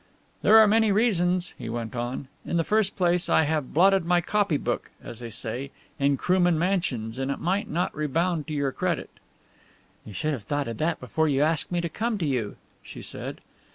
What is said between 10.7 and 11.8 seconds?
that before you asked